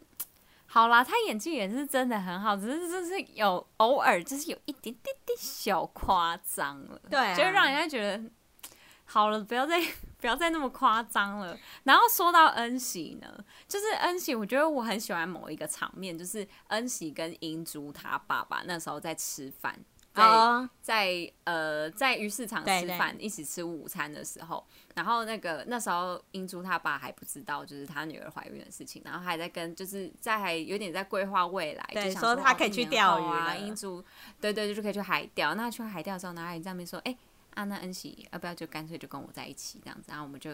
[0.73, 8.23] 好啦，他演技也是真的很好，只是就是有偶尔就是有一点点点小夸张了，对、啊，就让人家觉得
[9.03, 9.81] 好了，不要再
[10.21, 11.57] 不要再那么夸张了。
[11.83, 13.27] 然后说到恩喜呢，
[13.67, 19.77] 就是恩喜，我觉得我很喜欢某一个场面，就是恩喜跟英珠他爸爸那时候在吃饭。
[20.13, 20.67] 在、oh.
[20.81, 34.03] 在呃在鱼市场吃饭，一起吃午餐的时候，然后那个那时候英珠他爸还不知道就是他女儿怀孕的事情，然后还在跟就是在还有点在规划未来，对，就想说，说他可以去钓鱼啊，英珠
[34.41, 35.55] 对，对对，就可以去海钓。
[35.55, 37.17] 那去海钓的时候，然后还在那边说，哎、欸，
[37.53, 40.51] 啊那恩喜要不要就干脆就跟我在一起这样子，然后我们就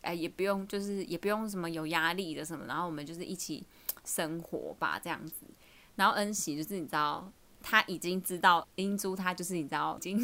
[0.00, 3.66] 哎、欸、也不用就是也不用什么有压力的什么，然后我们就是一起
[4.04, 5.44] 生活吧这样子。
[5.96, 7.30] 然后恩喜就是你知道。
[7.66, 10.20] 他已经知道英珠，他就是你知道已经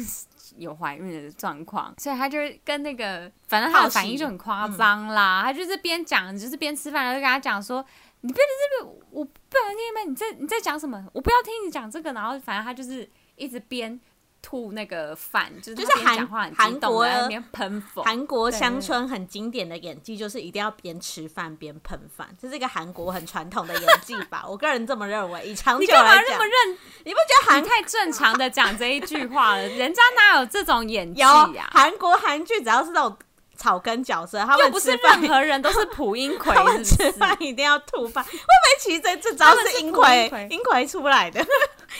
[0.57, 5.41] 有怀孕的状况，所以他就跟那个，反正他的反应就很夸张啦。
[5.43, 7.83] 他就是边讲，就是边吃饭，然后就跟他讲说
[8.21, 13.99] ：“你不能这边，我不能听你在你在讲什么，我不要听你讲这个。”然后反正他就是一直编。
[14.41, 17.05] 吐那个饭，就是韩韩国
[17.51, 18.03] 喷粉。
[18.03, 24.43] 韩国乡村很经典的演技就是一定要边吃饭边喷饭，这是一个韩国很传统的演技吧？
[24.49, 25.45] 我个人这么认为。
[25.45, 26.77] 以长久来讲，你干嘛那么认？
[27.05, 29.67] 你不觉得韩太正常的讲这一句话了？
[29.67, 31.47] 人家哪有这种演技啊？
[31.71, 33.17] 韩国韩剧只要是那种
[33.61, 38.23] 草根角色，他们又不是任何人都是蒲英 奎，他们吃饭一定要吐饭。
[38.23, 41.39] 会不会其实这这招是英奎英奎出来的？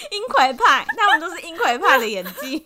[0.10, 2.64] 英奎派，他们都是英奎派的演技。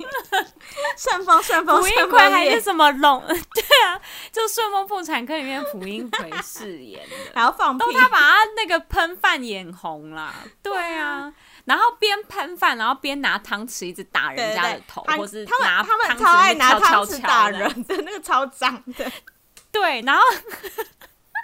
[0.98, 3.22] 顺 风顺风，蒲英奎还是什么龙？
[3.28, 4.00] 对啊，
[4.32, 10.34] 就《顺风妇产科》里面蒲英奎饰演的，还要放屁，都他把他那个喷饭眼红了。
[10.64, 11.34] 对啊，
[11.66, 19.12] 然后边喷饭，然后边拿汤匙一直打人家的头，或是拿他们超爱拿汤匙打人的，那个超脏的。
[19.72, 20.22] 对，然后。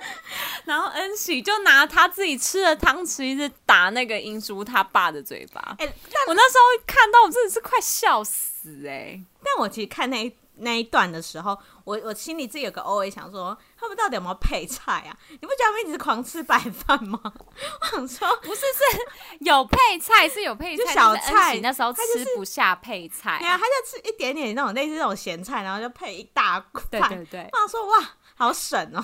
[0.65, 5.75] 然后恩喜就拿他自己吃的汤匙一直打那个英珠他爸的嘴巴。
[5.77, 9.23] 哎、欸，我那时候看到我真的是快笑死哎、欸！
[9.43, 15.17] 但我其实看那一那一段的时候，我我心里自己有个 O A，想说，他们到底有没有配菜啊？
[15.29, 17.19] 你不觉得他们一直狂吃白饭吗？
[17.23, 21.59] 我想说，不是，是有配菜，是有配菜，就小菜。
[21.61, 21.99] 那时候吃
[22.35, 26.83] 不下配菜，对啊，他就吃一点点那种类似那种咸菜，然后就配一大块。
[26.89, 29.03] 对对对，我想说哇，好省哦。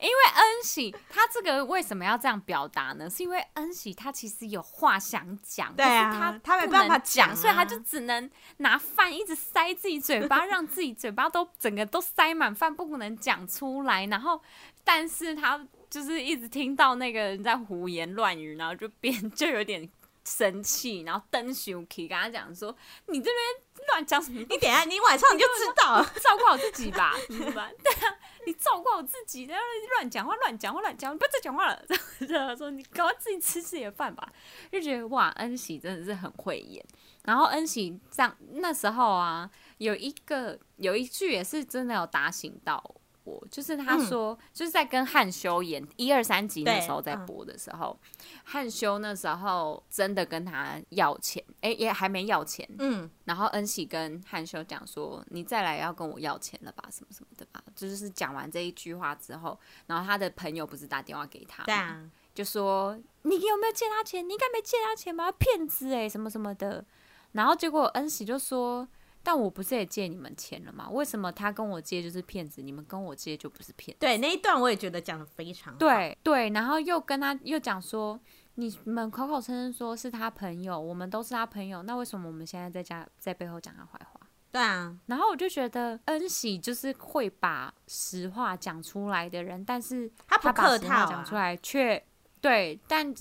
[0.00, 3.08] 因为恩喜他这个为什么要这样表达呢？
[3.08, 14.06] 是因为恩喜他其实有话想讲，对啊，他他没办法讲，所以他就只能拿饭一直塞自己嘴巴，让自己嘴巴都整个都塞满饭，不能讲出来。
[14.06, 14.40] 然后，
[14.84, 19.88] 但是他就是一直听到那个人在胡言乱语，然后就变 就有点
[20.26, 24.40] 生气，然后登熊气跟他讲说：“你这边乱讲什么？
[24.50, 27.72] 你等下你晚上你就知道，照顾好自己吧，怎么办？
[27.82, 28.14] 对啊。”
[28.46, 29.64] 你照顾好自己，然后
[29.96, 31.84] 乱讲话，乱讲话，乱讲，你不要再讲话了。
[32.28, 34.32] 然后说你赶快自己吃自己的饭吧。
[34.70, 36.84] 就觉得哇，恩喜真的是很会演。
[37.24, 42.80] 然后恩喜这样那时候啊，有一个有一句也是真的有打醒到
[43.26, 47.98] 播，就是他说、嗯、就是在跟汉修演一二三集那时候在播的时候，
[48.44, 64.26] 汉、嗯、修那时候真的跟他要钱，哎、欸，也还没要钱，嗯，然后恩喜跟汉修讲说，你再来要跟我要钱了吧，什么什么的吧，就是讲完这一句话之后，然后他的朋友不是打电话给他，对啊，就说你有没有借他钱？
[64.26, 66.84] 你应该没借他钱吧，骗子哎，什么什么的，
[67.32, 68.86] 然后结果恩喜就说。
[69.26, 70.88] 但我不是也借你们钱了吗？
[70.88, 73.98] 为什么他跟我借就是骗子，你们跟我借就不是骗子？
[73.98, 75.78] 对，那一段我也觉得讲的非常好。
[75.80, 78.20] 对对，然后又跟他又讲说，
[78.54, 84.20] 你们口口声声说是他朋友，我们都是他朋友，那为什么我们现在在家在背后讲他坏话？
[84.52, 92.00] 对啊，然后我就觉得恩喜就是会把实话讲出来的人，但是他不客套讲出来却
[92.40, 93.12] 对，但。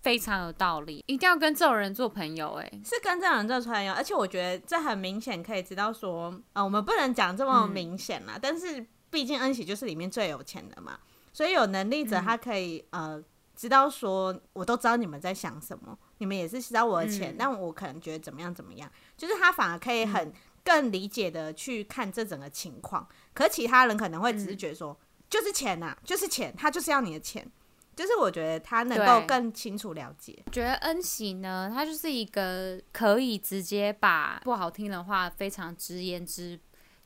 [0.00, 2.52] 非常有道理，一定要跟这种人做朋友。
[2.54, 8.34] 哎，是跟这种人做朋友，而且我觉得这很明显可以知道说，啊、呃，我们不能讲这么明显啦。
[8.36, 10.98] 嗯、但是毕竟恩喜就是里面最有钱的嘛，
[11.32, 13.24] 所以有能力者他可以、嗯、呃
[13.56, 20.32] 知道说，我都知道你们在想什么，你们也是知道我的钱，嗯、但我可能觉得怎么样怎么样，就是他反而可以很
[20.62, 23.08] 更理解的去看这整个情况。
[23.34, 27.50] 可是其他人可能会只是觉得说，嗯、就是钱呐、啊，就是钱，他就是要你的钱。
[27.98, 30.40] 就是我觉得他能够更清楚了解。
[30.52, 36.56] 觉得恩喜呢，他就是一个可以直接把不好听的话非常直言直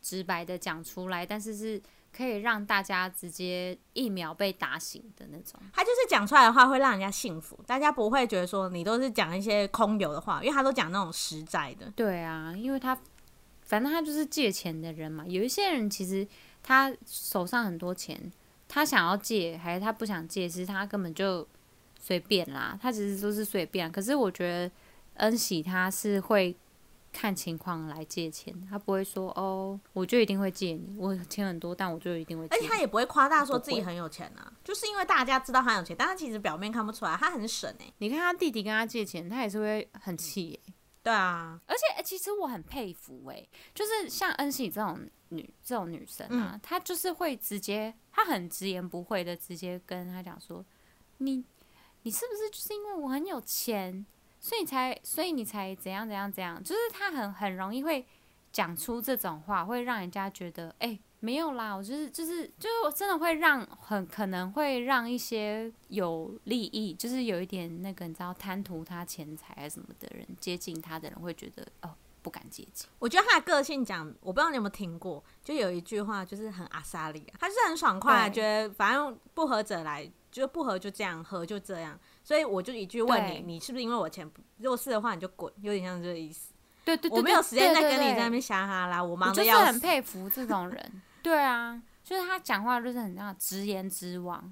[0.02, 1.80] 直白的讲出来，但是是
[2.14, 5.58] 可以让大家直接一秒被打醒的那种。
[5.72, 11.90] 他就是讲出来的话会让人家信服，大家不会觉得说你都是讲一些空有的话，因为他都讲那种实在的。
[11.96, 12.94] 对啊，因为他
[13.62, 15.24] 反正他就是借钱的人嘛。
[15.26, 16.28] 有一些人其实
[16.62, 18.30] 他手上很多钱。
[18.74, 20.48] 他想要借还是他不想借？
[20.48, 21.46] 其实他根本就
[22.00, 23.92] 随便啦，他其实都是随便。
[23.92, 24.72] 可是我觉得
[25.16, 26.56] 恩喜他是会
[27.12, 32.46] 看情况来借钱，他不会说哦，我就一定会借你，我钱很多，但我就一定会。
[32.46, 37.94] 而且他也不会夸大说自己很有钱啊，就是因为大家知道他有钱，但他其实表面看不出来，他很省哎、欸。
[37.98, 40.74] 你看他弟弟跟他借钱，他也是会很气哎、欸。
[41.02, 47.94] 对啊，而且、欸、其实我很佩服哎、欸，就是像恩熙这种女这种女生啊，嗯、她就是会直接。
[48.14, 50.62] 她很直言不讳的直接跟他讲说
[51.16, 51.42] ：“你，
[52.02, 54.04] 你是不是就是因为我很有钱，
[54.38, 56.62] 所以你才，所以你才怎样怎样怎样？
[56.62, 58.06] 就是她很很容易会
[58.52, 72.88] 讲出这种话，会让人家觉得，哎、欸，没有啦，我就是就是就是我真的会让很可能会让一些有利益，就是有一点那个你知道贪图他钱财啊什么的人接近他的人会觉得哦。”不敢接近。
[73.00, 81.98] 我觉得他的个性讲，我不知道你有没有听过，就有一句话就是很阿萨里，他就是很爽快，对觉得反正不合则来，就不合就这样，合就这样。
[82.22, 84.30] 所以我就一句问你，你是不是因为我钱？
[84.58, 86.52] 如果是的话，你就滚，有点像这个意思。
[86.84, 89.60] 对对对，我没有时间再跟你在那边瞎哈啦，我忙的要死。
[89.60, 91.02] 我就是很佩服这种人。
[91.22, 94.50] 对啊，就是他讲话就是很那样直言直往。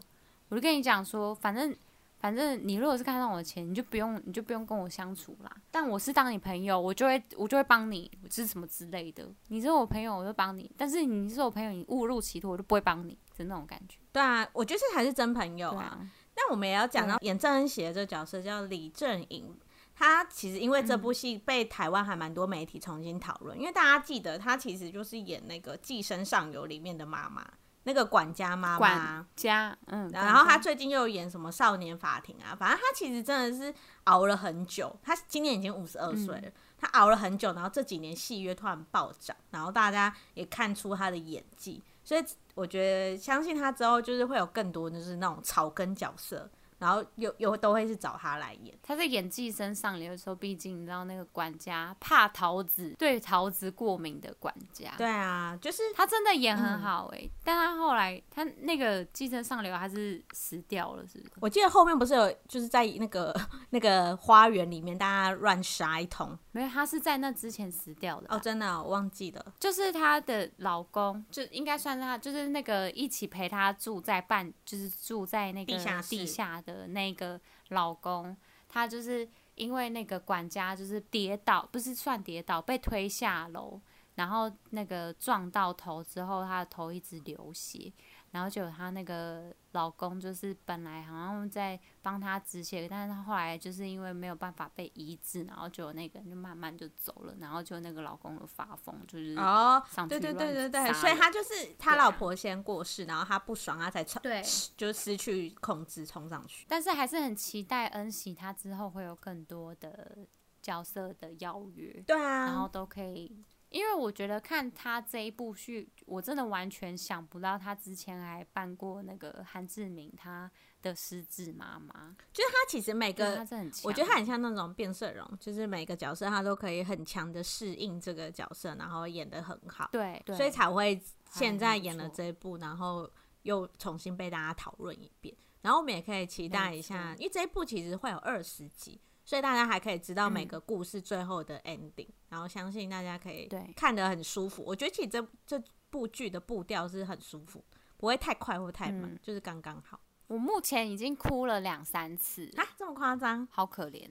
[0.49, 1.77] 我就跟你讲说，反正。
[2.21, 5.51] 反正你如果是看上我的钱，你就不用，你就不用跟我相处啦。
[5.71, 9.27] 但我是当你朋友，我就会，我就会帮你，是什么之类的。
[9.49, 10.71] 你是我朋友，我就帮你。
[10.77, 13.97] 但是你是我朋友，你误入歧途，我就不会帮你，是那种感觉。
[14.13, 15.99] 对啊，我觉得这才是真朋友啊。
[16.35, 19.57] 但我们也要讲到演郑恩喜的这个角色叫李正颖，
[20.01, 27.47] 他其实因为这部戏被台湾还蛮多媒体重新讨论，嗯、因为大家记得他其实就是演那个《寄生上游》里面的妈妈。
[27.85, 32.55] 那个管家妈妈，管家，嗯，然后他最近又演什么少年法庭啊？
[32.55, 34.95] 反正他其实真的是熬了很久。
[35.03, 42.23] 他今年已经五十二岁了，嗯、他熬了很久，然后这几年戏约突然暴涨，然后大家也看出他的演技，所以
[42.55, 46.51] 我觉得相信他之后就是会有更多就是那种草根角色。
[46.81, 48.77] 然后又又都会是找他来演。
[48.83, 54.93] 他在演《寄生上流》的时候，毕竟你知道那个管家怕桃子，对桃子过敏的管家。
[54.97, 61.33] 对啊，就是他真的演很好哎、欸，嗯、但他后来他那个《寄生上流》还是死掉了，是不是？
[61.41, 63.39] 我记得后面不是有就是在那个
[63.71, 66.37] 那个花园里面大家乱杀一通。
[66.53, 68.27] 没有，他是在那之前死掉的。
[68.35, 69.55] 哦，真的、哦，我忘记了。
[69.61, 75.73] 就是他的老公，就应该算是他，就是那个一起陪他住在半，就是住在那个
[76.09, 76.70] 地下的。
[76.71, 78.37] 的那个老公，
[78.69, 83.81] 他就是因为那个管家就是跌倒，不是算跌倒，被推下楼，
[84.15, 87.93] 然后那个撞到头之后，他的头一直流血。
[88.31, 104.43] 然后就有她那个老公，就是本来好像在帮她止血，但是她后来就是因为没有办法被医治，然后就那个人就慢慢就走了，然后就那个老公就发疯，就是哦，对对对对对，所以他就是他老婆先过世，啊、然后他不爽，他才冲，对，
[104.77, 106.67] 就失去控制冲上去。
[106.69, 110.19] 但是还是很期待恩喜他之后会有更多的
[110.63, 113.45] 角色的邀约，对啊，然后都可以。
[113.71, 120.51] 因为我觉得看他这一部剧，我真的完全想不到他之前还扮过那个韩志明他
[120.83, 122.15] 的失智妈妈。
[122.33, 123.47] 就是他其实每个，
[123.85, 129.89] 我觉得他很像那种变色龙，就是每个角色他都可以很强的适应这个角色，然后演的很好。
[129.93, 131.01] 对，所以才会
[131.31, 133.09] 现在演了这一部，然后
[133.43, 135.35] 又重新被大家讨论一遍。
[135.63, 139.01] 然后我们也可以期待一下，因为这一部其实会有二十集。
[139.31, 144.61] 所以大家还可以知道每个故事最后的 ending，、嗯、然后相信大家可以看得很舒服。
[144.67, 147.65] 我觉得其实这这部剧的步调是很舒服，
[147.97, 150.01] 不会太快或太慢，嗯、就是刚刚好。
[150.27, 153.47] 我目前已经哭了两三次啊，这么夸张？
[153.53, 154.11] 好可怜。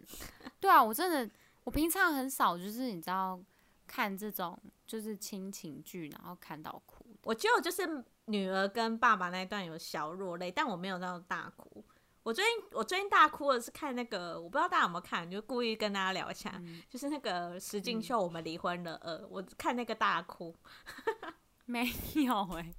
[0.58, 1.30] 对啊，我真的，
[1.66, 3.38] 我平常很少就是你知道
[3.86, 4.58] 看这种
[4.88, 7.06] 就是亲情剧，然后看到哭。
[7.24, 11.84] 我觉得就是女儿跟爸爸那一段有小落泪，但我没有到大哭。
[12.30, 20.56] 我最近我最近大哭的是看那个，我不知道大家有没有看，就故意跟大家聊一下，嗯、就是那个石进秀《我们离婚了》呃、嗯，我看那个大哭，
[21.66, 22.74] 没有哎、欸，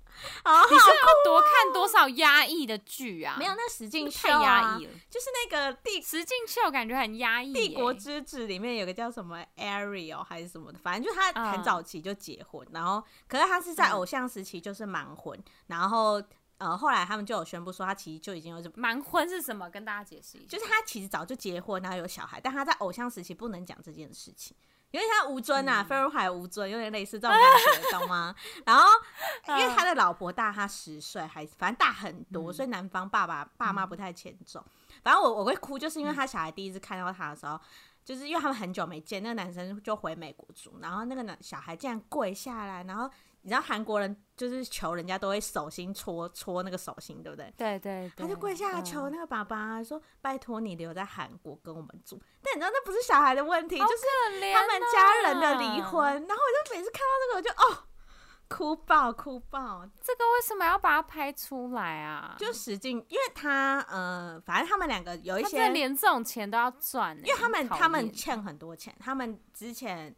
[0.44, 3.34] 好好哭、啊，你是要多看多少压抑的剧啊？
[3.36, 7.60] 没有，那石进秀太压抑了，就是那个帝石进秀感觉很压抑、欸。
[7.60, 16.22] 帝国之子里面有个叫什么 Ariel 还是什么的，反正就他很早期就结婚，嗯、然后可是他是在偶像时期就是盲婚，嗯、然后。
[16.60, 19.68] 呃，后来他们就有宣布说，他其实就已经有盲婚是什么？
[19.68, 24.56] 跟大家解释一下，就是他其实早就结婚，然后有小孩，但他在偶像时期不能讲这件事情，
[24.90, 28.34] 因为他吴尊啊，飞轮海吴尊有点类似这种感觉， 懂吗？
[28.66, 28.86] 然后
[29.48, 34.62] 因为他的老婆大他十岁，还反正大很多，所以男方爸爸爸妈不太欠重。
[35.02, 37.58] 反正我我会哭，就是因为他小孩第一次看到他的时候。
[38.02, 43.08] 就是因为他们很久没见，那个男生就回美国住，然后那个男小孩竟然跪下来，然后
[43.42, 47.52] 你知道韩国人就是求人家都会手心戳戳那个手心，对不对？
[47.56, 52.20] 对对，他就跪下来求那个爸爸，嗯、说拜托你留在韩国跟我们住。
[52.42, 56.04] 但你知道那不是小孩的问题，就是他们家人的离婚。
[56.04, 57.86] 然后我就每次看到这个，我就哦。
[58.52, 59.88] 哭爆哭爆！
[60.02, 62.34] 这个为什么要把它拍出来啊？
[62.36, 68.92] 就使劲，因为他呃，反正他们两个有一些连这种钱都要赚，因为他们他们欠很多钱。
[68.98, 70.12] 他们之前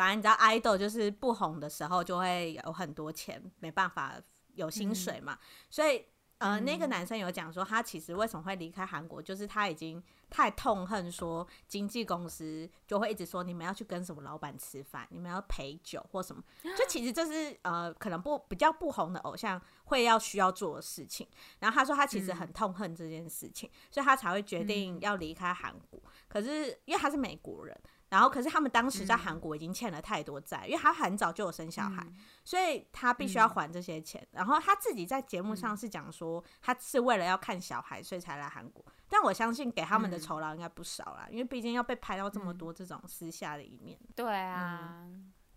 [0.00, 4.14] 反正你知道，idol 就是不红的时候就会有很多钱，没办法
[4.54, 5.38] 有薪水嘛，嗯、
[5.68, 6.06] 所以。
[6.40, 21.28] 呃，那个男生有讲说，他其实为什么会离开韩国，就是他已经太痛恨说经纪公司就会一直说你们要去跟什么老板吃饭，你们要陪酒或什么，就其实这是呃可能不比较不红的偶像会要需要做的事情。
[21.58, 26.00] 然后他说他其实很痛恨这件事情，所以他才会决定要离开韩国。
[26.26, 27.78] 可是因为他是美国人。
[28.10, 34.20] 然后，可是他们当时在韩国已经欠了太多债，嗯、因为他很早就有生小孩，嗯、所以他必须要还这些钱。
[34.32, 38.84] 嗯、然后他自己在节目上是讲说，他是为了要看小孩，所以才来韩国。
[39.08, 43.98] 但我相信给他们的酬劳应该不少啦，嗯、因为毕竟要被拍到这么多这种私下的一面。
[44.14, 45.06] 对啊。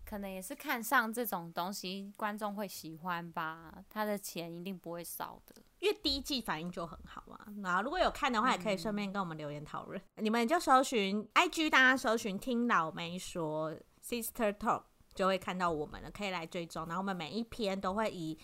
[0.04, 3.82] 嗯可能也是看上这种东西，观众会喜欢吧。
[3.88, 7.38] 他的钱一定不会少的，因为第一季反应就很好嘛。
[7.62, 10.00] 然后如果有看的话，也可以顺便跟我们留言讨论。
[10.16, 13.74] 嗯、你们就搜寻 IG，大家搜寻听老妹说
[14.04, 14.84] Sister Talk，
[15.14, 16.86] 就会看到我们了，可以来追踪。
[16.86, 18.38] 然后我们每一篇都会以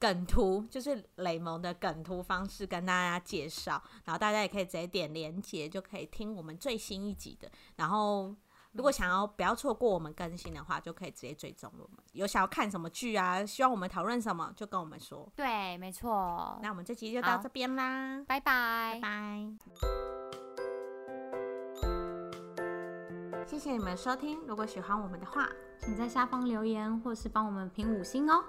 [0.00, 3.80] 梗图，就是雷蒙的梗图方式跟大家介绍。
[4.06, 7.48] 然后大家也可以直接点连接，就可以听我们最新一集的。
[7.76, 8.34] 然后。
[8.72, 11.98] 如果想要不要错过我们更新的话，就可以直接追踪我们。
[12.12, 13.44] 有想要看什么剧啊？
[13.44, 15.30] 希望我们讨论什么，就跟我们说。
[15.36, 16.58] 对，没错。
[16.62, 19.46] 那我们这集就到这边啦，拜拜，拜拜。
[23.46, 25.46] 谢谢你们收听，如果喜欢我们的话，
[25.78, 28.42] 请在下方留言或是帮我们评五星哦。